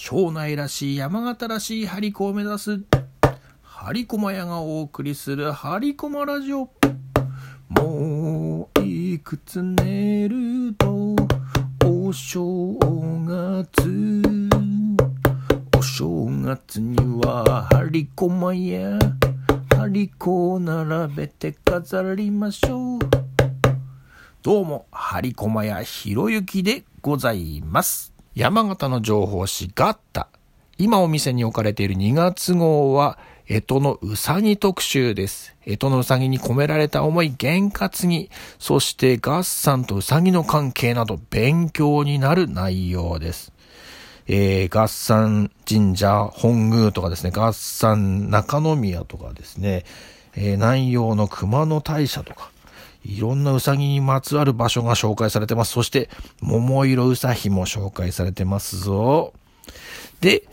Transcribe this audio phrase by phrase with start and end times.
[0.00, 2.80] 庄内らしい山形らしい張り子を目指す。
[3.62, 5.50] 張り駒屋がお送りする。
[5.50, 6.70] 張り駒ラジオ。
[7.68, 11.16] もういくつ寝ると
[11.84, 12.78] お正
[13.26, 14.48] 月。
[15.76, 18.98] お正月には張り駒屋
[19.70, 22.98] 張り子を並べて飾りましょう。
[24.44, 28.17] どうも張り駒屋ひろゆきでございます。
[28.38, 30.28] 山形の情報誌ガッタ。
[30.78, 35.56] 今お店に置かれている2月号は干支のうさぎ特集です。
[35.66, 38.30] 干支のうさぎに込められた思い、験担ぎ、
[38.60, 43.52] そして合算とうさぎの関係など勉強になる内容です。
[44.28, 49.84] えー、合算神社本宮とかですね、合算中宮とかですね、
[50.36, 52.52] えー、南陽の熊野大社とか、
[53.04, 55.72] いろんなうさぎにまつわる場所が紹介されてます。
[55.72, 56.08] そして、
[56.40, 59.32] 桃色うさひも紹介されてますぞ。
[60.20, 60.44] で、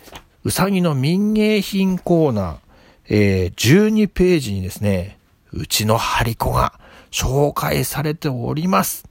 [0.44, 2.58] うさぎの民芸品コーナー。
[3.08, 5.20] えー、12ページにですね、
[5.52, 6.80] うちのハリコが
[7.12, 9.08] 紹介されております。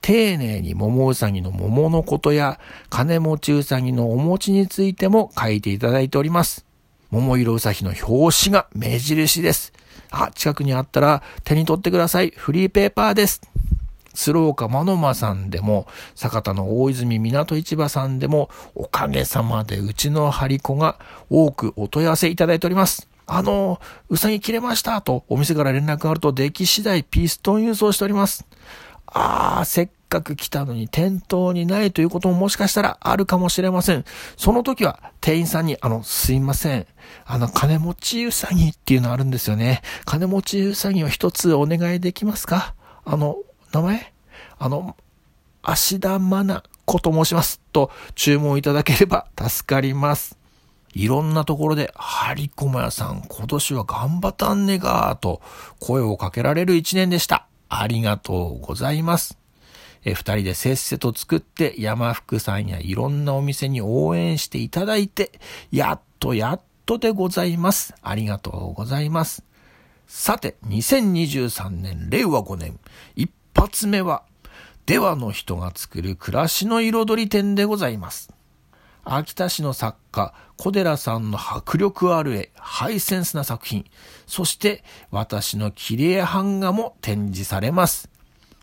[0.00, 6.65] 丁寧に桃うさぎの桃のことや金持ちうさぎのお餅についても書いていただいております。
[7.20, 9.72] 桃色うさぎの表紙が目印です。
[10.10, 12.30] あ、近くにあったら手に取ってください。
[12.36, 13.40] フリーペーパーです。
[14.12, 20.98] 鶴岡真野間さんでも、酒田の大泉港市場さんでも、おかげさまでうちのハリコが
[21.30, 23.08] 多くお問い合わせいただいております。
[23.26, 28.44] あの、うさぎ切れましたと、お店から連絡があると、出来次第ピストン郵送しております。
[29.06, 34.04] ああ、せっっかく来たのに店頭にないということももしかしたらあるかもしれません。
[34.36, 36.86] その時は店員さんに、あの、すいません。
[37.24, 39.82] あの、金持ちうさぎっていうのあるんですよね。
[40.04, 42.74] 金持ちうさぎを一つお願いできますか？
[43.04, 43.36] あの、
[43.72, 44.12] 名前？
[44.58, 44.96] あの、
[45.62, 47.60] 芦田愛菜子と申します。
[47.72, 50.38] と注文いただければ 助かります。
[50.94, 55.42] いろんなところで、ハリコマ屋さん、今年は頑張ったんねがーと
[55.78, 57.48] 声をかけられる一年でした。
[57.68, 59.45] ありがとうございます。
[60.08, 65.32] え二人でせっせと作って山福さんやいろんなお店に応援していただいて、
[65.72, 67.92] やっとやっとでございます。
[68.02, 69.42] ありがとうございます。
[70.06, 72.78] さて、2023年、令和5年、
[73.16, 74.22] 一発目は、
[74.86, 78.32] ではの人が作る暮らしの彩り展でございます。
[79.02, 83.84] 秋田市の作家、小寺さんの迫力ある絵、ハイセンスな作品、
[84.28, 88.08] そして私の切り絵版画も展示されます。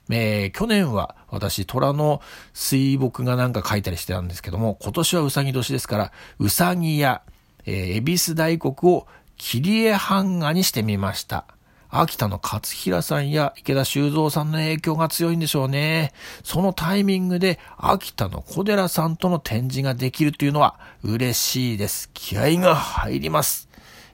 [0.09, 2.21] えー、去年は私、虎の
[2.53, 7.23] 水墨がなんか書いたりしてたんですけども、今年はうさぎ年ですから、うさぎや、
[7.65, 9.07] えー、恵比寿大黒を
[9.37, 11.45] 切り絵版画にしてみました。
[11.89, 16.11] 秋田の勝平さんや池田修造さんの影響が強いんでしょうね。
[16.43, 22.09] そのタイミングで秋田の小寺さんとの展示ができるというのは嬉しいです。
[22.13, 23.69] 気合が入ります。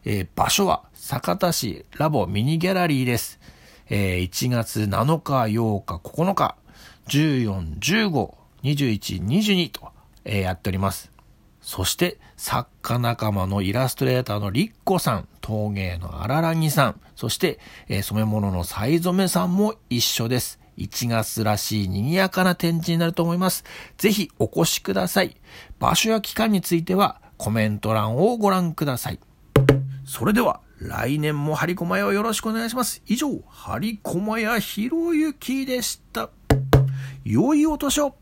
[0.05, 3.39] えー、場所は酒田市ラボミニギャラリーです。
[3.89, 6.55] えー、1月7日、8日、9日、
[7.09, 8.33] 14、15、
[8.63, 9.89] 21、22と、
[10.25, 11.11] えー、やっております。
[11.59, 20.59] そして作家仲間のイラストレーターのリッコさん、陶芸の荒ららぎさん、そして、えー、染め物のサイ染めさんも一緒です。
[20.77, 23.65] 1月らしい賑やかな展示になると思います。
[23.97, 25.35] ぜひお越しください。
[25.79, 29.19] 場所や期間についてはコメント欄をご覧ください。
[30.05, 33.01] それでは来年も張駒屋をよろしくお願いします。
[33.07, 36.29] 以上、張り駒屋ひろゆきでした。
[37.23, 38.15] 良いお年を。